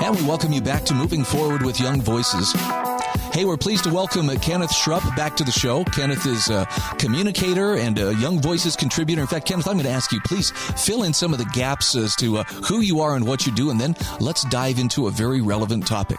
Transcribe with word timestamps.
And 0.00 0.16
we 0.16 0.22
welcome 0.22 0.52
you 0.52 0.60
back 0.60 0.84
to 0.86 0.94
Moving 0.94 1.22
Forward 1.24 1.62
with 1.62 1.78
Young 1.80 2.00
Voices. 2.02 2.52
Hey, 3.32 3.44
we're 3.44 3.56
pleased 3.56 3.84
to 3.84 3.92
welcome 3.92 4.28
Kenneth 4.38 4.72
Schrupp 4.72 5.14
back 5.14 5.36
to 5.36 5.44
the 5.44 5.52
show. 5.52 5.84
Kenneth 5.84 6.26
is 6.26 6.50
a 6.50 6.66
communicator 6.98 7.76
and 7.76 7.98
a 7.98 8.14
Young 8.16 8.40
Voices 8.40 8.74
contributor. 8.74 9.20
In 9.20 9.28
fact, 9.28 9.46
Kenneth, 9.46 9.68
I'm 9.68 9.74
going 9.74 9.84
to 9.84 9.90
ask 9.90 10.10
you, 10.10 10.20
please 10.22 10.50
fill 10.50 11.04
in 11.04 11.14
some 11.14 11.32
of 11.32 11.38
the 11.38 11.44
gaps 11.52 11.94
as 11.94 12.16
to 12.16 12.38
uh, 12.38 12.44
who 12.44 12.80
you 12.80 13.00
are 13.00 13.14
and 13.14 13.26
what 13.26 13.46
you 13.46 13.52
do, 13.52 13.70
and 13.70 13.80
then 13.80 13.94
let's 14.18 14.44
dive 14.44 14.78
into 14.78 15.06
a 15.06 15.10
very 15.10 15.40
relevant 15.40 15.86
topic. 15.86 16.18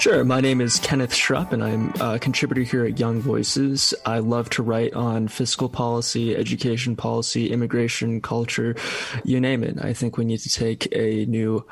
Sure. 0.00 0.24
My 0.24 0.40
name 0.40 0.62
is 0.62 0.78
Kenneth 0.78 1.12
Schrupp, 1.12 1.52
and 1.52 1.62
I'm 1.62 1.92
a 2.00 2.18
contributor 2.18 2.62
here 2.62 2.86
at 2.86 2.98
Young 2.98 3.20
Voices. 3.20 3.92
I 4.06 4.20
love 4.20 4.48
to 4.50 4.62
write 4.62 4.94
on 4.94 5.28
fiscal 5.28 5.68
policy, 5.68 6.34
education 6.34 6.96
policy, 6.96 7.52
immigration, 7.52 8.22
culture, 8.22 8.76
you 9.24 9.38
name 9.42 9.62
it. 9.62 9.76
I 9.78 9.92
think 9.92 10.16
we 10.16 10.24
need 10.24 10.40
to 10.40 10.48
take 10.48 10.88
a 10.96 11.26
new 11.26 11.66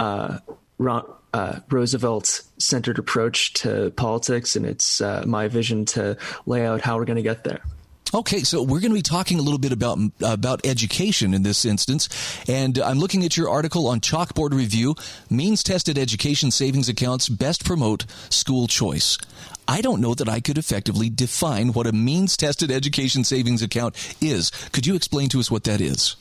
uh, 0.00 0.38
uh, 1.32 1.60
Roosevelt 1.70 2.42
centered 2.58 2.98
approach 2.98 3.52
to 3.52 3.92
politics, 3.92 4.56
and 4.56 4.66
it's 4.66 5.00
uh, 5.00 5.22
my 5.24 5.46
vision 5.46 5.84
to 5.86 6.16
lay 6.46 6.66
out 6.66 6.80
how 6.80 6.96
we're 6.96 7.04
going 7.04 7.18
to 7.18 7.22
get 7.22 7.44
there. 7.44 7.60
Okay, 8.12 8.40
so 8.40 8.60
we're 8.60 8.80
going 8.80 8.90
to 8.90 8.96
be 8.96 9.02
talking 9.02 9.38
a 9.38 9.42
little 9.42 9.58
bit 9.58 9.70
about 9.70 9.98
about 10.20 10.66
education 10.66 11.32
in 11.32 11.44
this 11.44 11.64
instance, 11.64 12.08
and 12.48 12.76
I'm 12.78 12.98
looking 12.98 13.24
at 13.24 13.36
your 13.36 13.48
article 13.48 13.86
on 13.86 14.00
Chalkboard 14.00 14.52
Review: 14.52 14.96
Means 15.30 15.62
Tested 15.62 15.96
Education 15.96 16.50
Savings 16.50 16.88
Accounts 16.88 17.28
Best 17.28 17.64
Promote 17.64 18.06
School 18.28 18.66
Choice. 18.66 19.16
I 19.68 19.80
don't 19.80 20.00
know 20.00 20.14
that 20.14 20.28
I 20.28 20.40
could 20.40 20.58
effectively 20.58 21.08
define 21.08 21.72
what 21.72 21.86
a 21.86 21.92
means 21.92 22.36
tested 22.36 22.72
education 22.72 23.22
savings 23.22 23.62
account 23.62 23.94
is. 24.20 24.50
Could 24.72 24.88
you 24.88 24.96
explain 24.96 25.28
to 25.28 25.38
us 25.38 25.48
what 25.48 25.62
that 25.64 25.80
is? 25.80 26.16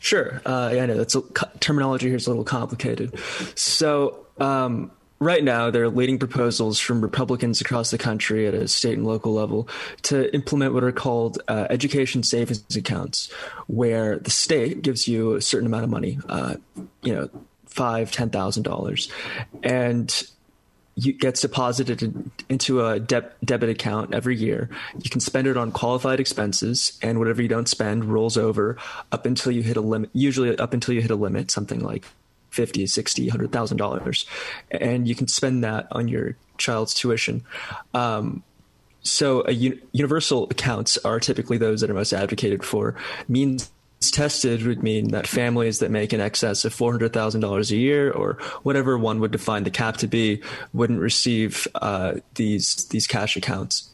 Sure. 0.00 0.42
Uh, 0.44 0.72
yeah, 0.74 0.82
I 0.82 0.86
know 0.86 0.98
that's 0.98 1.16
terminology 1.60 2.08
here 2.08 2.16
is 2.16 2.26
a 2.26 2.30
little 2.30 2.44
complicated. 2.44 3.18
So, 3.54 4.26
um, 4.38 4.90
right 5.24 5.42
now, 5.42 5.70
there 5.70 5.84
are 5.84 5.88
leading 5.88 6.18
proposals 6.18 6.78
from 6.78 7.00
Republicans 7.00 7.60
across 7.60 7.90
the 7.90 7.98
country 7.98 8.46
at 8.46 8.54
a 8.54 8.68
state 8.68 8.96
and 8.96 9.06
local 9.06 9.32
level 9.32 9.68
to 10.02 10.32
implement 10.34 10.74
what 10.74 10.84
are 10.84 10.92
called 10.92 11.40
uh, 11.48 11.66
education 11.70 12.22
savings 12.22 12.76
accounts, 12.76 13.32
where 13.66 14.18
the 14.18 14.30
state 14.30 14.82
gives 14.82 15.08
you 15.08 15.34
a 15.34 15.40
certain 15.40 15.66
amount 15.66 15.84
of 15.84 15.90
money, 15.90 16.18
uh, 16.28 16.56
you 17.02 17.14
know, 17.14 17.28
five, 17.66 18.12
ten 18.12 18.30
thousand 18.30 18.62
dollars, 18.62 19.08
and 19.62 20.24
you 20.96 21.12
gets 21.12 21.40
deposited 21.40 22.02
in, 22.02 22.30
into 22.48 22.86
a 22.86 23.00
de- 23.00 23.28
debit 23.44 23.68
account 23.68 24.14
every 24.14 24.36
year. 24.36 24.70
You 25.02 25.10
can 25.10 25.20
spend 25.20 25.48
it 25.48 25.56
on 25.56 25.72
qualified 25.72 26.20
expenses, 26.20 26.98
and 27.02 27.18
whatever 27.18 27.42
you 27.42 27.48
don't 27.48 27.68
spend 27.68 28.04
rolls 28.04 28.36
over 28.36 28.76
up 29.10 29.26
until 29.26 29.50
you 29.50 29.62
hit 29.62 29.76
a 29.76 29.80
limit. 29.80 30.10
Usually, 30.12 30.56
up 30.56 30.72
until 30.72 30.94
you 30.94 31.00
hit 31.00 31.10
a 31.10 31.16
limit, 31.16 31.50
something 31.50 31.80
like 31.80 32.06
fifty, 32.54 32.86
sixty, 32.86 33.28
hundred 33.28 33.52
thousand 33.52 33.76
dollars, 33.76 34.26
and 34.70 35.06
you 35.06 35.14
can 35.14 35.28
spend 35.28 35.64
that 35.64 35.88
on 35.90 36.08
your 36.08 36.36
child's 36.56 36.94
tuition. 36.94 37.42
Um, 37.92 38.42
so, 39.02 39.46
universal 39.48 40.44
accounts 40.50 40.96
are 40.98 41.20
typically 41.20 41.58
those 41.58 41.82
that 41.82 41.90
are 41.90 41.94
most 41.94 42.14
advocated 42.14 42.64
for. 42.64 42.96
Means 43.28 43.70
tested 44.10 44.66
would 44.66 44.82
mean 44.82 45.08
that 45.08 45.26
families 45.26 45.78
that 45.78 45.90
make 45.90 46.12
in 46.12 46.20
excess 46.20 46.64
of 46.64 46.74
$400,000 46.74 47.70
a 47.70 47.76
year 47.76 48.10
or 48.10 48.34
whatever 48.62 48.98
one 48.98 49.20
would 49.20 49.30
define 49.30 49.64
the 49.64 49.70
cap 49.70 49.96
to 49.98 50.06
be 50.06 50.42
wouldn't 50.72 51.00
receive 51.00 51.66
uh, 51.76 52.14
these 52.34 52.86
these 52.86 53.06
cash 53.06 53.36
accounts 53.36 53.90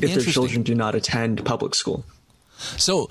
if 0.00 0.14
their 0.14 0.22
children 0.22 0.62
do 0.62 0.74
not 0.74 0.94
attend 0.94 1.44
public 1.44 1.74
school. 1.74 2.04
So, 2.76 3.08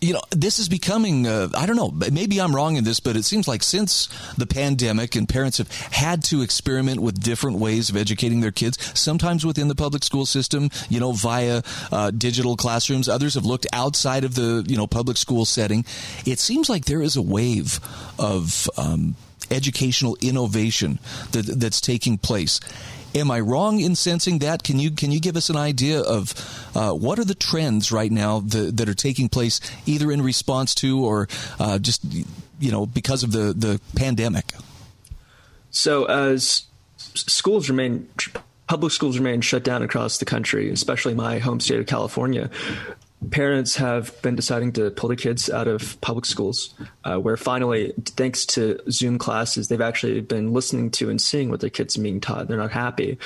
you 0.00 0.12
know, 0.12 0.22
this 0.30 0.58
is 0.58 0.68
becoming, 0.68 1.26
uh, 1.26 1.48
I 1.54 1.64
don't 1.66 1.76
know, 1.76 1.90
maybe 2.10 2.40
I'm 2.40 2.54
wrong 2.54 2.76
in 2.76 2.84
this, 2.84 2.98
but 2.98 3.16
it 3.16 3.24
seems 3.24 3.46
like 3.46 3.62
since 3.62 4.08
the 4.36 4.46
pandemic 4.46 5.14
and 5.14 5.28
parents 5.28 5.58
have 5.58 5.70
had 5.70 6.24
to 6.24 6.42
experiment 6.42 7.00
with 7.00 7.22
different 7.22 7.58
ways 7.58 7.88
of 7.88 7.96
educating 7.96 8.40
their 8.40 8.50
kids, 8.50 8.78
sometimes 8.98 9.46
within 9.46 9.68
the 9.68 9.74
public 9.74 10.02
school 10.02 10.26
system, 10.26 10.70
you 10.88 10.98
know, 10.98 11.12
via 11.12 11.62
uh, 11.92 12.10
digital 12.10 12.56
classrooms. 12.56 13.08
Others 13.08 13.34
have 13.34 13.44
looked 13.44 13.66
outside 13.72 14.24
of 14.24 14.34
the, 14.34 14.64
you 14.66 14.76
know, 14.76 14.86
public 14.86 15.16
school 15.16 15.44
setting. 15.44 15.84
It 16.26 16.38
seems 16.38 16.68
like 16.68 16.86
there 16.86 17.02
is 17.02 17.16
a 17.16 17.22
wave 17.22 17.78
of 18.18 18.68
um, 18.76 19.14
educational 19.52 20.16
innovation 20.20 20.98
that, 21.32 21.46
that's 21.46 21.80
taking 21.80 22.18
place. 22.18 22.60
Am 23.14 23.30
I 23.30 23.40
wrong 23.40 23.80
in 23.80 23.94
sensing 23.94 24.38
that? 24.38 24.62
Can 24.62 24.78
you 24.78 24.90
can 24.90 25.10
you 25.10 25.20
give 25.20 25.36
us 25.36 25.50
an 25.50 25.56
idea 25.56 26.00
of 26.00 26.32
uh, 26.74 26.92
what 26.92 27.18
are 27.18 27.24
the 27.24 27.34
trends 27.34 27.92
right 27.92 28.10
now 28.10 28.40
that, 28.40 28.76
that, 28.76 28.88
are 28.88 28.94
taking 28.94 29.28
place, 29.28 29.60
either 29.84 30.10
in 30.10 30.22
response 30.22 30.74
to 30.76 31.04
or 31.04 31.28
uh, 31.60 31.78
just 31.78 32.02
you 32.58 32.72
know 32.72 32.86
because 32.86 33.22
of 33.22 33.32
the 33.32 33.52
the 33.52 33.80
pandemic? 33.96 34.52
So 35.70 36.04
as 36.06 36.64
schools 36.96 37.68
remain 37.68 38.08
public 38.66 38.92
schools 38.92 39.18
remain 39.18 39.42
shut 39.42 39.62
down 39.62 39.82
across 39.82 40.18
the 40.18 40.24
country, 40.24 40.70
especially 40.70 41.14
my 41.14 41.38
home 41.38 41.60
state 41.60 41.80
of 41.80 41.86
California 41.86 42.50
parents 43.30 43.76
have 43.76 44.20
been 44.22 44.34
deciding 44.34 44.72
to 44.72 44.90
pull 44.90 45.08
their 45.08 45.16
kids 45.16 45.48
out 45.48 45.68
of 45.68 46.00
public 46.00 46.24
schools, 46.24 46.74
uh, 47.04 47.16
where 47.16 47.36
finally, 47.36 47.92
thanks 48.04 48.44
to 48.46 48.78
Zoom 48.90 49.18
classes, 49.18 49.68
they've 49.68 49.80
actually 49.80 50.20
been 50.20 50.52
listening 50.52 50.90
to 50.92 51.10
and 51.10 51.20
seeing 51.20 51.50
what 51.50 51.60
their 51.60 51.70
kids 51.70 51.96
are 51.96 52.02
being 52.02 52.20
taught. 52.20 52.48
They're 52.48 52.56
not 52.56 52.72
happy. 52.72 53.18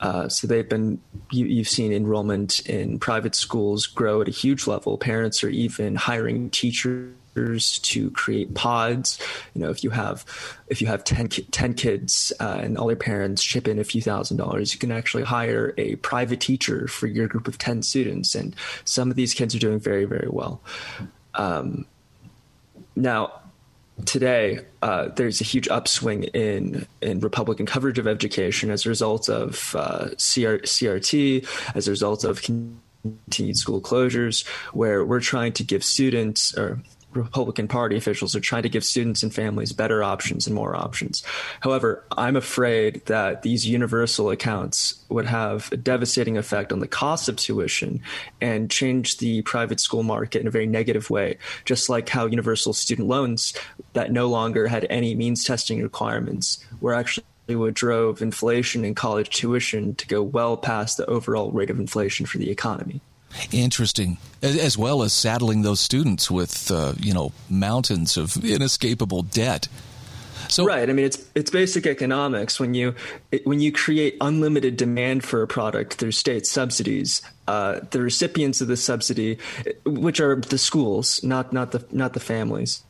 Uh, 0.00 0.28
so 0.28 0.46
they've 0.46 0.68
been, 0.68 1.00
you, 1.30 1.58
have 1.58 1.68
seen 1.68 1.92
enrollment 1.92 2.60
in 2.60 2.98
private 2.98 3.34
schools 3.34 3.86
grow 3.86 4.20
at 4.20 4.28
a 4.28 4.32
huge 4.32 4.66
level. 4.66 4.98
Parents 4.98 5.42
are 5.42 5.48
even 5.48 5.96
hiring 5.96 6.50
teachers 6.50 7.14
to 7.34 8.10
create 8.12 8.54
pods. 8.54 9.18
You 9.54 9.62
know, 9.62 9.70
if 9.70 9.84
you 9.84 9.90
have 9.90 10.24
if 10.68 10.80
you 10.80 10.86
have 10.86 11.04
10, 11.04 11.28
10 11.28 11.74
kids 11.74 12.32
uh, 12.40 12.60
and 12.62 12.78
all 12.78 12.86
their 12.86 12.96
parents 12.96 13.42
chip 13.42 13.68
in 13.68 13.78
a 13.78 13.84
few 13.84 14.00
thousand 14.00 14.36
dollars, 14.36 14.72
you 14.72 14.78
can 14.78 14.92
actually 14.92 15.24
hire 15.24 15.74
a 15.76 15.96
private 15.96 16.40
teacher 16.40 16.88
for 16.88 17.06
your 17.06 17.28
group 17.28 17.48
of 17.48 17.58
10 17.58 17.82
students. 17.82 18.34
And 18.34 18.54
some 18.84 19.10
of 19.10 19.16
these 19.16 19.34
kids 19.34 19.54
are 19.54 19.58
doing 19.58 19.80
very, 19.80 20.04
very 20.04 20.28
well. 20.30 20.60
Um, 21.34 21.86
now, 22.96 23.40
today 24.04 24.60
uh, 24.82 25.08
there's 25.08 25.40
a 25.40 25.44
huge 25.44 25.68
upswing 25.68 26.24
in 26.24 26.86
in 27.00 27.20
Republican 27.20 27.66
coverage 27.66 27.98
of 27.98 28.06
education 28.06 28.70
as 28.70 28.86
a 28.86 28.88
result 28.88 29.28
of 29.28 29.74
uh, 29.76 30.08
CR, 30.10 30.62
CRT, 30.64 31.46
as 31.74 31.88
a 31.88 31.90
result 31.90 32.24
of 32.24 32.42
continued 32.42 33.56
school 33.56 33.80
closures, 33.80 34.46
where 34.72 35.04
we're 35.04 35.20
trying 35.20 35.52
to 35.52 35.64
give 35.64 35.84
students 35.84 36.56
or 36.56 36.80
Republican 37.14 37.68
Party 37.68 37.96
officials 37.96 38.34
are 38.34 38.40
trying 38.40 38.62
to 38.62 38.68
give 38.68 38.84
students 38.84 39.22
and 39.22 39.34
families 39.34 39.72
better 39.72 40.02
options 40.02 40.46
and 40.46 40.54
more 40.54 40.76
options. 40.76 41.22
However, 41.60 42.04
I'm 42.16 42.36
afraid 42.36 43.06
that 43.06 43.42
these 43.42 43.66
universal 43.66 44.30
accounts 44.30 45.02
would 45.08 45.26
have 45.26 45.70
a 45.72 45.76
devastating 45.76 46.36
effect 46.36 46.72
on 46.72 46.80
the 46.80 46.88
cost 46.88 47.28
of 47.28 47.36
tuition 47.36 48.00
and 48.40 48.70
change 48.70 49.18
the 49.18 49.42
private 49.42 49.80
school 49.80 50.02
market 50.02 50.40
in 50.40 50.46
a 50.46 50.50
very 50.50 50.66
negative 50.66 51.10
way, 51.10 51.38
just 51.64 51.88
like 51.88 52.08
how 52.08 52.26
universal 52.26 52.72
student 52.72 53.08
loans 53.08 53.54
that 53.92 54.12
no 54.12 54.28
longer 54.28 54.66
had 54.66 54.86
any 54.90 55.14
means 55.14 55.44
testing 55.44 55.82
requirements 55.82 56.64
were 56.80 56.94
actually 56.94 57.24
what 57.48 57.74
drove 57.74 58.22
inflation 58.22 58.84
in 58.84 58.94
college 58.94 59.28
tuition 59.28 59.94
to 59.96 60.06
go 60.06 60.22
well 60.22 60.56
past 60.56 60.96
the 60.96 61.06
overall 61.06 61.50
rate 61.50 61.70
of 61.70 61.78
inflation 61.78 62.24
for 62.24 62.38
the 62.38 62.50
economy. 62.50 63.02
Interesting, 63.52 64.18
as 64.42 64.78
well 64.78 65.02
as 65.02 65.12
saddling 65.12 65.62
those 65.62 65.80
students 65.80 66.30
with 66.30 66.70
uh, 66.70 66.94
you 66.98 67.12
know 67.12 67.32
mountains 67.48 68.16
of 68.16 68.44
inescapable 68.44 69.22
debt. 69.22 69.68
So 70.48 70.64
right, 70.64 70.88
I 70.88 70.92
mean 70.92 71.06
it's 71.06 71.24
it's 71.34 71.50
basic 71.50 71.86
economics. 71.86 72.60
When 72.60 72.74
you 72.74 72.94
when 73.44 73.60
you 73.60 73.72
create 73.72 74.16
unlimited 74.20 74.76
demand 74.76 75.24
for 75.24 75.42
a 75.42 75.46
product 75.46 75.94
through 75.94 76.12
state 76.12 76.46
subsidies, 76.46 77.22
uh, 77.48 77.80
the 77.90 78.00
recipients 78.00 78.60
of 78.60 78.68
the 78.68 78.76
subsidy, 78.76 79.38
which 79.84 80.20
are 80.20 80.36
the 80.36 80.58
schools, 80.58 81.22
not 81.24 81.52
not 81.52 81.72
the 81.72 81.84
not 81.90 82.12
the 82.12 82.20
families, 82.20 82.82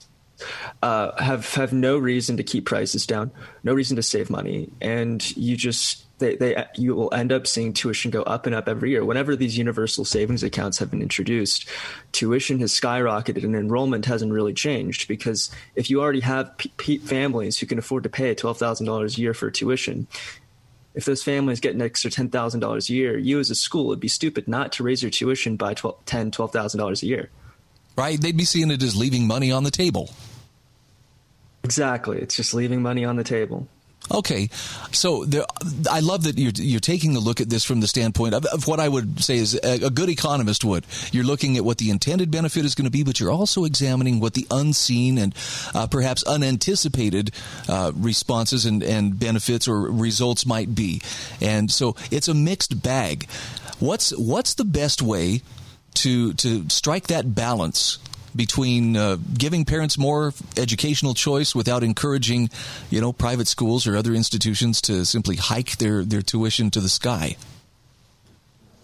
uh, 0.82 1.20
have 1.22 1.54
have 1.54 1.72
no 1.72 1.96
reason 1.96 2.36
to 2.36 2.42
keep 2.42 2.66
prices 2.66 3.06
down, 3.06 3.30
no 3.62 3.72
reason 3.72 3.96
to 3.96 4.02
save 4.02 4.30
money, 4.30 4.70
and 4.80 5.36
you 5.36 5.56
just 5.56 6.04
they, 6.24 6.36
they 6.36 6.64
you 6.76 6.94
will 6.94 7.12
end 7.12 7.32
up 7.32 7.46
seeing 7.46 7.72
tuition 7.72 8.10
go 8.10 8.22
up 8.22 8.46
and 8.46 8.54
up 8.54 8.68
every 8.68 8.90
year. 8.90 9.04
Whenever 9.04 9.36
these 9.36 9.58
universal 9.58 10.04
savings 10.04 10.42
accounts 10.42 10.78
have 10.78 10.90
been 10.90 11.02
introduced, 11.02 11.68
tuition 12.12 12.58
has 12.60 12.72
skyrocketed 12.72 13.44
and 13.44 13.54
enrollment 13.54 14.06
hasn't 14.06 14.32
really 14.32 14.54
changed 14.54 15.06
because 15.06 15.50
if 15.74 15.90
you 15.90 16.00
already 16.00 16.20
have 16.20 16.56
p- 16.56 16.72
p- 16.76 16.98
families 16.98 17.58
who 17.58 17.66
can 17.66 17.78
afford 17.78 18.02
to 18.04 18.08
pay 18.08 18.34
twelve 18.34 18.58
thousand 18.58 18.86
dollars 18.86 19.18
a 19.18 19.20
year 19.20 19.34
for 19.34 19.50
tuition, 19.50 20.06
if 20.94 21.04
those 21.04 21.22
families 21.22 21.60
get 21.60 21.74
an 21.74 21.82
extra 21.82 22.10
ten 22.10 22.30
thousand 22.30 22.60
dollars 22.60 22.88
a 22.88 22.94
year, 22.94 23.18
you 23.18 23.38
as 23.38 23.50
a 23.50 23.54
school 23.54 23.86
would 23.86 24.00
be 24.00 24.08
stupid 24.08 24.48
not 24.48 24.72
to 24.72 24.82
raise 24.82 25.02
your 25.02 25.10
tuition 25.10 25.56
by 25.56 25.74
$12, 25.74 25.96
$10,000, 26.06 26.30
$12,000 26.30 27.02
a 27.02 27.06
year. 27.06 27.30
Right? 27.96 28.20
They'd 28.20 28.36
be 28.36 28.44
seeing 28.44 28.70
it 28.70 28.82
as 28.82 28.96
leaving 28.96 29.26
money 29.26 29.52
on 29.52 29.62
the 29.62 29.70
table. 29.70 30.10
Exactly. 31.62 32.18
It's 32.18 32.36
just 32.36 32.54
leaving 32.54 32.82
money 32.82 33.04
on 33.04 33.16
the 33.16 33.24
table. 33.24 33.68
Okay, 34.12 34.50
so 34.92 35.24
there, 35.24 35.44
I 35.90 36.00
love 36.00 36.24
that 36.24 36.38
you're 36.38 36.52
you're 36.56 36.78
taking 36.78 37.16
a 37.16 37.20
look 37.20 37.40
at 37.40 37.48
this 37.48 37.64
from 37.64 37.80
the 37.80 37.86
standpoint 37.86 38.34
of, 38.34 38.44
of 38.46 38.66
what 38.66 38.78
I 38.78 38.86
would 38.86 39.24
say 39.24 39.36
is 39.36 39.58
a, 39.64 39.86
a, 39.86 39.90
good 39.90 40.10
economist 40.10 40.62
would. 40.62 40.84
You're 41.10 41.24
looking 41.24 41.56
at 41.56 41.64
what 41.64 41.78
the 41.78 41.88
intended 41.88 42.30
benefit 42.30 42.66
is 42.66 42.74
going 42.74 42.84
to 42.84 42.90
be, 42.90 43.02
but 43.02 43.18
you're 43.18 43.32
also 43.32 43.64
examining 43.64 44.20
what 44.20 44.34
the 44.34 44.46
unseen 44.50 45.16
and 45.16 45.34
uh, 45.74 45.86
perhaps 45.86 46.22
unanticipated 46.24 47.30
uh, 47.66 47.92
responses 47.94 48.66
and, 48.66 48.82
and 48.82 49.18
benefits 49.18 49.66
or 49.66 49.80
results 49.80 50.44
might 50.44 50.74
be. 50.74 51.00
And 51.40 51.70
so 51.70 51.96
it's 52.10 52.28
a 52.28 52.34
mixed 52.34 52.82
bag. 52.82 53.26
What's 53.78 54.10
what's 54.18 54.52
the 54.54 54.66
best 54.66 55.00
way 55.00 55.40
to 55.94 56.34
to 56.34 56.68
strike 56.68 57.06
that 57.06 57.34
balance 57.34 57.98
between 58.34 58.96
uh, 58.96 59.16
giving 59.36 59.64
parents 59.64 59.98
more 59.98 60.32
educational 60.56 61.14
choice 61.14 61.54
without 61.54 61.82
encouraging, 61.82 62.50
you 62.90 63.00
know, 63.00 63.12
private 63.12 63.48
schools 63.48 63.86
or 63.86 63.96
other 63.96 64.14
institutions 64.14 64.81
to 64.82 65.04
simply 65.04 65.36
hike 65.36 65.78
their, 65.78 66.04
their 66.04 66.22
tuition 66.22 66.70
to 66.70 66.81
the 66.81 66.88
sky? 66.88 67.36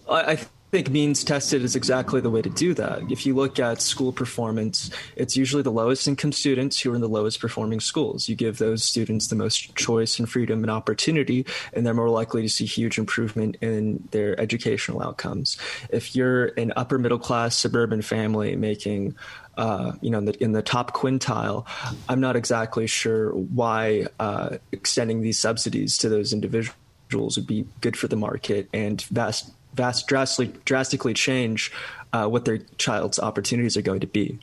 I, 0.09 0.47
think 0.71 0.89
means 0.89 1.25
tested 1.25 1.63
is 1.63 1.75
exactly 1.75 2.21
the 2.21 2.31
way 2.31 2.43
to 2.43 2.51
do 2.51 2.75
that. 2.75 3.03
If 3.11 3.27
you 3.27 3.35
look 3.35 3.59
at 3.59 3.83
school 3.83 4.13
performance, 4.13 4.91
it's 5.17 5.37
usually 5.37 5.63
the 5.63 5.73
lowest 5.73 6.07
income 6.07 6.33
students 6.33 6.79
who 6.81 6.93
are 6.93 6.95
in 6.95 7.01
the 7.01 7.09
lowest 7.09 7.41
performing 7.41 7.81
schools. 7.81 8.29
You 8.29 8.37
give 8.37 8.59
those 8.59 8.85
students 8.85 9.29
the 9.29 9.37
most 9.37 9.75
choice 9.75 10.19
and 10.19 10.29
freedom 10.29 10.63
and 10.63 10.71
opportunity, 10.71 11.45
and 11.73 11.85
they're 11.85 11.95
more 11.95 12.09
likely 12.09 12.43
to 12.43 12.49
see 12.49 12.67
huge 12.67 12.99
improvement 12.99 13.57
in 13.61 14.07
their 14.13 14.39
educational 14.41 15.03
outcomes. 15.03 15.59
If 15.91 16.15
you're 16.15 16.47
an 16.57 16.73
upper 16.77 16.99
middle 16.99 17.19
class 17.19 17.57
suburban 17.57 18.03
family 18.03 18.55
making 18.55 19.17
uh, 19.57 19.93
you 20.01 20.11
know, 20.11 20.19
in 20.19 20.25
the, 20.25 20.43
in 20.43 20.53
the, 20.53 20.63
top 20.63 20.95
quintile, 20.95 21.67
I'm 22.09 22.21
not 22.21 22.37
exactly 22.37 22.87
sure 22.87 23.33
why 23.33 24.07
uh, 24.19 24.57
extending 24.73 25.21
these 25.21 25.39
subsidies 25.39 25.99
to 25.99 26.09
those 26.09 26.33
individuals 26.33 27.37
would 27.37 27.47
be 27.47 27.67
good 27.81 27.97
for 27.97 28.07
the 28.09 28.17
market 28.17 28.69
and 28.73 29.03
vast, 29.03 29.53
vast, 29.75 30.07
drastically, 30.07 30.59
drastically 30.65 31.15
change 31.15 31.73
uh, 32.13 32.27
what 32.27 32.45
their 32.45 32.59
child's 32.79 33.19
opportunities 33.19 33.77
are 33.77 33.83
going 33.83 34.01
to 34.01 34.07
be. 34.07 34.39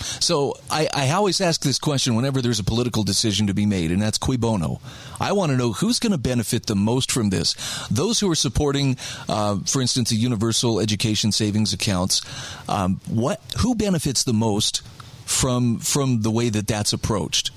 So 0.00 0.54
I, 0.70 0.88
I, 0.94 1.10
always 1.10 1.40
ask 1.42 1.60
this 1.62 1.78
question 1.78 2.14
whenever 2.14 2.40
there's 2.40 2.58
a 2.58 2.64
political 2.64 3.02
decision 3.02 3.46
to 3.48 3.54
be 3.54 3.66
made, 3.66 3.90
and 3.90 4.00
that's 4.00 4.16
cui 4.16 4.38
bono. 4.38 4.80
I 5.20 5.32
want 5.32 5.52
to 5.52 5.58
know 5.58 5.72
who's 5.72 5.98
going 5.98 6.12
to 6.12 6.18
benefit 6.18 6.66
the 6.66 6.74
most 6.74 7.12
from 7.12 7.28
this. 7.28 7.54
Those 7.90 8.18
who 8.18 8.30
are 8.30 8.34
supporting, 8.34 8.96
uh, 9.28 9.58
for 9.66 9.82
instance, 9.82 10.10
a 10.10 10.16
universal 10.16 10.80
education 10.80 11.32
savings 11.32 11.74
accounts. 11.74 12.22
Um, 12.66 13.00
what 13.08 13.42
who 13.58 13.74
benefits 13.74 14.24
the 14.24 14.32
most 14.32 14.80
from 15.26 15.78
from 15.78 16.22
the 16.22 16.30
way 16.30 16.48
that 16.48 16.66
that's 16.66 16.94
approached? 16.94 17.50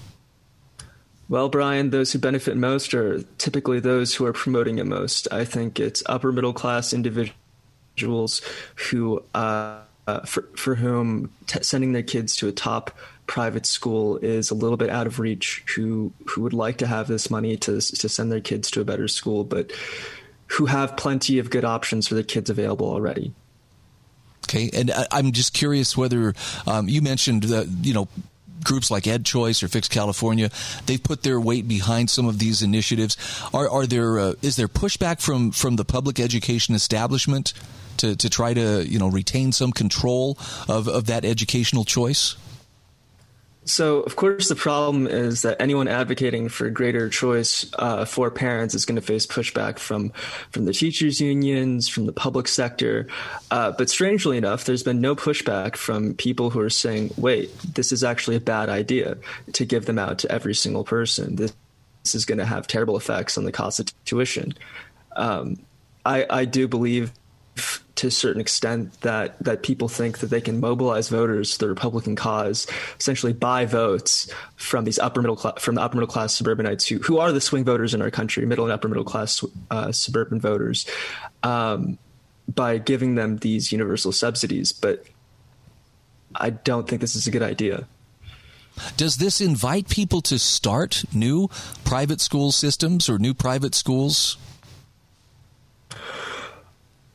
Well, 1.33 1.49
Brian, 1.49 1.89
those 1.89 2.11
who 2.13 2.19
benefit 2.19 2.55
most 2.57 2.93
are 2.93 3.23
typically 3.39 3.79
those 3.79 4.13
who 4.13 4.23
are 4.27 4.33
promoting 4.33 4.77
it 4.77 4.85
most. 4.85 5.27
I 5.31 5.45
think 5.45 5.79
it's 5.79 6.03
upper 6.05 6.31
middle 6.31 6.53
class 6.53 6.93
individuals 6.93 8.43
who. 8.75 9.23
Uh, 9.33 9.79
uh, 10.05 10.19
for 10.25 10.43
for 10.55 10.75
whom 10.75 11.31
t- 11.47 11.63
sending 11.63 11.93
their 11.93 12.03
kids 12.03 12.35
to 12.35 12.49
a 12.49 12.51
top 12.51 12.91
private 13.25 13.65
school 13.65 14.17
is 14.17 14.51
a 14.51 14.53
little 14.53 14.75
bit 14.75 14.89
out 14.89 15.07
of 15.07 15.17
reach, 15.17 15.63
who 15.75 16.11
who 16.27 16.41
would 16.41 16.53
like 16.53 16.77
to 16.77 16.85
have 16.85 17.07
this 17.07 17.31
money 17.31 17.55
to 17.55 17.79
to 17.79 18.09
send 18.09 18.29
their 18.29 18.41
kids 18.41 18.69
to 18.69 18.81
a 18.81 18.83
better 18.83 19.07
school, 19.07 19.45
but 19.45 19.71
who 20.47 20.65
have 20.65 20.97
plenty 20.97 21.39
of 21.39 21.49
good 21.49 21.63
options 21.63 22.05
for 22.05 22.15
their 22.15 22.23
kids 22.23 22.49
available 22.49 22.87
already. 22.87 23.33
Okay, 24.45 24.69
and 24.73 24.91
I'm 25.09 25.31
just 25.31 25.53
curious 25.53 25.95
whether 25.95 26.33
um, 26.67 26.89
you 26.89 27.01
mentioned 27.01 27.43
that 27.43 27.67
you 27.81 27.93
know 27.93 28.09
groups 28.63 28.89
like 28.89 29.03
EdChoice 29.03 29.61
or 29.63 29.67
Fix 29.67 29.87
California, 29.87 30.49
they've 30.85 31.01
put 31.01 31.23
their 31.23 31.39
weight 31.39 31.67
behind 31.67 32.09
some 32.09 32.27
of 32.27 32.39
these 32.39 32.61
initiatives. 32.61 33.17
Are, 33.53 33.69
are 33.69 33.85
there 33.85 34.19
uh, 34.19 34.33
is 34.41 34.55
there 34.55 34.67
pushback 34.67 35.21
from 35.21 35.51
from 35.51 35.75
the 35.75 35.85
public 35.85 36.19
education 36.19 36.75
establishment 36.75 37.53
to, 37.97 38.15
to 38.15 38.29
try 38.29 38.53
to 38.53 38.87
you 38.87 38.99
know 38.99 39.09
retain 39.09 39.51
some 39.51 39.71
control 39.71 40.37
of, 40.67 40.87
of 40.87 41.05
that 41.05 41.25
educational 41.25 41.85
choice? 41.85 42.35
So, 43.65 44.01
of 44.01 44.15
course, 44.17 44.49
the 44.49 44.55
problem 44.55 45.07
is 45.07 45.43
that 45.43 45.61
anyone 45.61 45.87
advocating 45.87 46.49
for 46.49 46.69
greater 46.69 47.07
choice 47.07 47.65
uh, 47.79 48.03
for 48.03 48.29
parents 48.29 48.75
is 48.75 48.85
going 48.85 48.97
to 48.97 49.01
face 49.01 49.25
pushback 49.25 49.79
from 49.79 50.11
from 50.51 50.65
the 50.65 50.73
teachers' 50.73 51.21
unions, 51.21 51.87
from 51.87 52.05
the 52.05 52.11
public 52.11 52.47
sector. 52.47 53.07
Uh, 53.51 53.71
but 53.71 53.89
strangely 53.89 54.37
enough, 54.37 54.65
there's 54.65 54.83
been 54.83 54.99
no 54.99 55.15
pushback 55.15 55.77
from 55.77 56.13
people 56.15 56.49
who 56.49 56.59
are 56.59 56.69
saying, 56.69 57.11
"Wait, 57.17 57.57
this 57.59 57.91
is 57.91 58.03
actually 58.03 58.35
a 58.35 58.41
bad 58.41 58.67
idea 58.67 59.17
to 59.53 59.65
give 59.65 59.85
them 59.85 59.97
out 59.97 60.19
to 60.19 60.31
every 60.31 60.55
single 60.55 60.83
person. 60.83 61.37
This, 61.37 61.53
this 62.03 62.15
is 62.15 62.25
going 62.25 62.39
to 62.39 62.45
have 62.45 62.67
terrible 62.67 62.97
effects 62.97 63.37
on 63.37 63.45
the 63.45 63.51
cost 63.51 63.79
of 63.79 63.87
tuition." 64.03 64.53
Um, 65.15 65.57
I, 66.05 66.25
I 66.29 66.45
do 66.45 66.67
believe 66.67 67.13
to 67.95 68.07
a 68.07 68.11
certain 68.11 68.41
extent 68.41 68.99
that 69.01 69.37
that 69.43 69.63
people 69.63 69.87
think 69.87 70.19
that 70.19 70.27
they 70.27 70.41
can 70.41 70.59
mobilize 70.59 71.09
voters 71.09 71.53
to 71.53 71.59
the 71.59 71.69
Republican 71.69 72.15
cause, 72.15 72.67
essentially 72.99 73.33
buy 73.33 73.65
votes 73.65 74.31
from 74.55 74.85
these 74.85 74.99
upper 74.99 75.21
middle 75.21 75.35
class 75.35 75.61
from 75.61 75.75
the 75.75 75.81
upper 75.81 75.97
middle 75.97 76.07
class 76.07 76.33
suburbanites 76.33 76.87
who 76.87 76.97
who 76.99 77.19
are 77.19 77.31
the 77.31 77.41
swing 77.41 77.63
voters 77.63 77.93
in 77.93 78.01
our 78.01 78.11
country, 78.11 78.45
middle 78.45 78.65
and 78.65 78.73
upper 78.73 78.87
middle 78.87 79.03
class 79.03 79.43
uh, 79.71 79.91
suburban 79.91 80.39
voters, 80.39 80.85
um, 81.43 81.97
by 82.53 82.77
giving 82.77 83.15
them 83.15 83.37
these 83.37 83.71
universal 83.71 84.11
subsidies. 84.11 84.71
But 84.71 85.05
I 86.35 86.49
don't 86.49 86.87
think 86.87 87.01
this 87.01 87.15
is 87.15 87.27
a 87.27 87.31
good 87.31 87.43
idea. 87.43 87.87
Does 88.97 89.17
this 89.17 89.39
invite 89.39 89.87
people 89.87 90.21
to 90.21 90.39
start 90.39 91.03
new 91.13 91.47
private 91.85 92.19
school 92.19 92.51
systems 92.51 93.07
or 93.07 93.19
new 93.19 93.35
private 93.35 93.75
schools? 93.75 94.37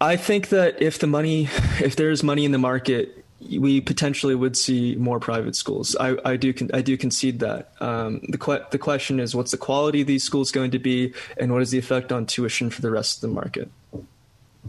I 0.00 0.16
think 0.16 0.50
that 0.50 0.80
if 0.80 0.98
the 0.98 1.06
money, 1.06 1.48
if 1.80 1.96
there's 1.96 2.22
money 2.22 2.44
in 2.44 2.52
the 2.52 2.58
market, 2.58 3.24
we 3.40 3.80
potentially 3.80 4.34
would 4.34 4.56
see 4.56 4.96
more 4.96 5.20
private 5.20 5.56
schools. 5.56 5.96
I, 5.98 6.16
I 6.24 6.36
do 6.36 6.52
I 6.72 6.82
do 6.82 6.96
concede 6.96 7.40
that. 7.40 7.72
Um, 7.80 8.20
the 8.28 8.38
que- 8.38 8.64
the 8.70 8.78
question 8.78 9.20
is, 9.20 9.34
what's 9.34 9.50
the 9.50 9.58
quality 9.58 10.00
of 10.00 10.06
these 10.06 10.24
schools 10.24 10.52
going 10.52 10.72
to 10.72 10.78
be, 10.78 11.14
and 11.36 11.52
what 11.52 11.62
is 11.62 11.70
the 11.70 11.78
effect 11.78 12.12
on 12.12 12.26
tuition 12.26 12.70
for 12.70 12.82
the 12.82 12.90
rest 12.90 13.16
of 13.16 13.20
the 13.22 13.34
market? 13.34 13.70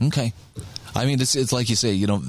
Okay. 0.03 0.33
I 0.95 1.05
mean, 1.05 1.21
it's 1.21 1.35
it's 1.35 1.51
like 1.51 1.69
you 1.69 1.75
say, 1.75 1.93
you 1.93 2.07
know, 2.07 2.21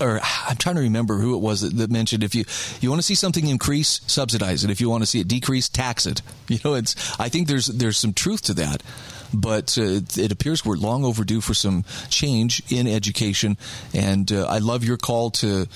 or 0.00 0.20
I'm 0.46 0.56
trying 0.56 0.76
to 0.76 0.82
remember 0.82 1.16
who 1.16 1.34
it 1.34 1.38
was 1.38 1.62
that, 1.62 1.76
that, 1.76 1.90
mentioned 1.90 2.22
if 2.22 2.34
you 2.34 2.44
you 2.80 2.90
want 2.90 3.00
to 3.00 3.06
see 3.06 3.14
something 3.14 3.46
increase, 3.46 4.00
subsidize 4.06 4.64
it. 4.64 4.70
If 4.70 4.80
you 4.80 4.90
want 4.90 5.02
to 5.02 5.06
see 5.06 5.20
it 5.20 5.28
decrease, 5.28 5.68
tax 5.68 6.06
it. 6.06 6.22
You 6.48 6.60
know, 6.64 6.74
it's 6.74 6.94
I 7.18 7.28
think 7.28 7.48
there's 7.48 7.66
there's 7.66 7.98
some 7.98 8.12
truth 8.12 8.42
to 8.42 8.54
that 8.54 8.80
but 9.32 9.76
uh, 9.78 10.00
it, 10.16 10.32
appears 10.32 10.64
we're 10.64 10.76
long 10.76 11.04
overdue 11.04 11.40
for 11.40 11.54
some 11.54 11.84
change 12.08 12.62
in 12.70 12.86
education. 12.86 13.56
And 13.94 14.30
uh, 14.32 14.46
I 14.46 14.58
love 14.58 14.84
your 14.84 14.96
call 14.96 15.30
to 15.30 15.66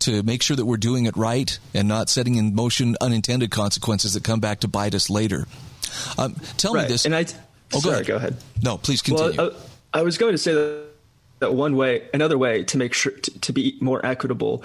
to 0.00 0.22
make 0.22 0.42
sure 0.42 0.56
that 0.56 0.64
we're 0.64 0.78
doing 0.78 1.04
it 1.04 1.14
right 1.14 1.58
and 1.74 1.86
not 1.86 2.08
setting 2.08 2.36
in 2.36 2.54
motion 2.54 2.96
unintended 3.02 3.50
consequences 3.50 4.14
that 4.14 4.24
come 4.24 4.40
back 4.40 4.60
to 4.60 4.68
bite 4.68 4.94
us 4.94 5.10
later. 5.10 5.46
Um, 6.16 6.36
tell 6.56 6.72
right. 6.72 6.84
me 6.84 6.88
this. 6.88 7.04
And 7.04 7.14
I, 7.14 7.26
oh, 7.74 7.80
sorry, 7.80 7.82
go 7.82 7.90
ahead. 7.90 8.06
go 8.06 8.16
ahead. 8.16 8.36
No, 8.62 8.78
please 8.78 9.02
continue. 9.02 9.36
Well, 9.36 9.52
I, 9.92 9.98
I 9.98 10.02
was 10.02 10.16
going 10.16 10.32
to 10.32 10.38
say 10.38 10.54
that 10.54 10.90
that 11.40 11.54
one 11.54 11.74
way, 11.74 12.08
another 12.14 12.38
way 12.38 12.62
to 12.64 12.78
make 12.78 12.94
sure 12.94 13.12
to, 13.12 13.40
to, 13.40 13.52
be 13.52 13.76
more 13.80 14.04
equitable 14.04 14.62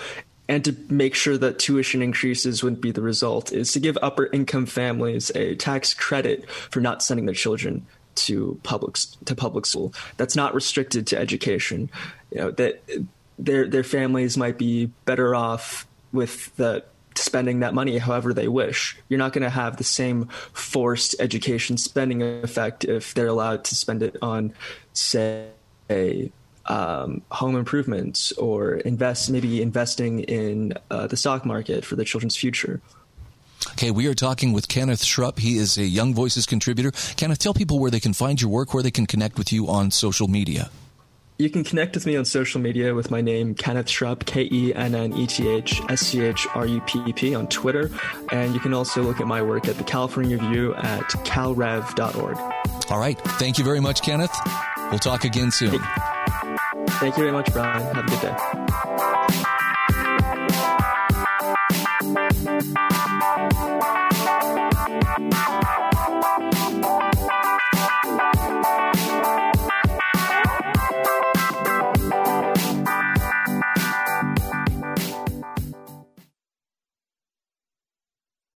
and 0.47 0.63
to 0.65 0.75
make 0.89 1.15
sure 1.15 1.37
that 1.37 1.57
tuition 1.57 2.01
increases 2.01 2.61
wouldn't 2.61 2.81
be 2.81 2.91
the 2.91 3.01
result 3.01 3.51
is 3.51 3.73
to 3.73 3.79
give 3.79 3.97
upper 4.01 4.27
income 4.27 4.65
families 4.65 5.31
a 5.35 5.55
tax 5.55 5.93
credit 5.93 6.49
for 6.49 6.81
not 6.81 7.01
sending 7.01 7.25
their 7.25 7.35
children 7.35 7.85
to 8.15 8.59
public 8.63 8.97
to 9.25 9.35
public 9.35 9.65
school. 9.65 9.93
That's 10.17 10.35
not 10.35 10.53
restricted 10.53 11.07
to 11.07 11.17
education. 11.17 11.89
You 12.31 12.37
know 12.37 12.51
that 12.51 12.83
their 13.37 13.67
their 13.67 13.83
families 13.83 14.37
might 14.37 14.57
be 14.57 14.87
better 15.05 15.35
off 15.35 15.87
with 16.11 16.55
the 16.55 16.83
spending 17.17 17.61
that 17.61 17.73
money 17.73 17.97
however 17.97 18.33
they 18.33 18.47
wish. 18.47 18.97
You're 19.09 19.19
not 19.19 19.33
going 19.33 19.43
to 19.43 19.49
have 19.49 19.77
the 19.77 19.83
same 19.83 20.27
forced 20.53 21.15
education 21.19 21.77
spending 21.77 22.21
effect 22.21 22.83
if 22.85 23.13
they're 23.13 23.27
allowed 23.27 23.63
to 23.65 23.75
spend 23.75 24.03
it 24.03 24.17
on, 24.21 24.53
say, 24.93 25.49
um, 26.67 27.21
home 27.31 27.55
improvements 27.55 28.31
or 28.33 28.75
invest 28.75 29.29
maybe 29.29 29.61
investing 29.61 30.21
in 30.21 30.73
uh, 30.89 31.07
the 31.07 31.17
stock 31.17 31.45
market 31.45 31.85
for 31.85 31.95
the 31.95 32.03
children's 32.03 32.35
future. 32.35 32.81
Okay, 33.71 33.91
we 33.91 34.07
are 34.07 34.13
talking 34.13 34.53
with 34.53 34.67
Kenneth 34.67 35.03
Schrupp. 35.03 35.39
He 35.39 35.57
is 35.57 35.77
a 35.77 35.83
Young 35.85 36.13
Voices 36.13 36.45
contributor. 36.45 36.91
Kenneth, 37.17 37.39
tell 37.39 37.53
people 37.53 37.79
where 37.79 37.91
they 37.91 37.99
can 37.99 38.13
find 38.13 38.41
your 38.41 38.49
work, 38.49 38.73
where 38.73 38.83
they 38.83 38.91
can 38.91 39.05
connect 39.05 39.37
with 39.37 39.51
you 39.51 39.67
on 39.67 39.91
social 39.91 40.27
media. 40.27 40.69
You 41.37 41.49
can 41.49 41.65
connect 41.65 41.95
with 41.95 42.05
me 42.05 42.15
on 42.15 42.23
social 42.23 42.61
media 42.61 42.95
with 42.95 43.11
my 43.11 43.19
name, 43.19 43.55
Kenneth 43.55 43.87
Schrupp, 43.87 44.25
K 44.25 44.47
E 44.49 44.73
N 44.73 44.95
N 44.95 45.11
E 45.11 45.27
T 45.27 45.49
H 45.49 45.81
S 45.89 45.99
C 45.99 46.21
H 46.21 46.47
R 46.55 46.65
U 46.65 46.79
P 46.81 47.11
P 47.11 47.35
on 47.35 47.47
Twitter. 47.47 47.91
And 48.31 48.53
you 48.53 48.61
can 48.61 48.73
also 48.73 49.01
look 49.03 49.19
at 49.19 49.27
my 49.27 49.41
work 49.41 49.67
at 49.67 49.77
the 49.77 49.83
California 49.83 50.37
Review 50.37 50.73
at 50.75 51.03
calrev.org. 51.25 52.37
All 52.89 52.99
right. 52.99 53.19
Thank 53.19 53.57
you 53.57 53.65
very 53.65 53.81
much, 53.81 54.01
Kenneth. 54.01 54.33
We'll 54.89 54.99
talk 54.99 55.25
again 55.25 55.51
soon. 55.51 55.79
Thank 56.87 57.17
you 57.17 57.23
very 57.23 57.33
much, 57.33 57.51
Brian. 57.51 57.83
Have 57.93 58.05
a 58.05 58.09
good 58.09 58.21
day. 58.21 58.84